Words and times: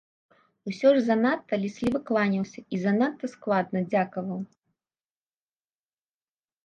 Усё 0.69 0.89
ж 0.95 1.03
занадта 1.09 1.53
лісліва 1.65 1.99
кланяўся 2.07 2.59
і 2.77 2.81
занадта 2.85 3.25
складна 3.35 3.87
дзякаваў. 3.91 4.43